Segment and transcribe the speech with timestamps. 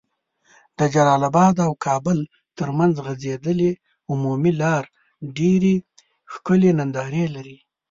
[0.77, 2.19] د جلال اباد او کابل
[2.57, 3.71] تر منځ غځيدلي
[4.11, 4.83] عمومي لار
[5.37, 5.75] ډيري
[6.33, 7.57] ښکلي ننداري لرې